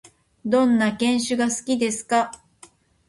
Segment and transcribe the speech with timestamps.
[0.43, 2.31] どんな犬種が好きですか？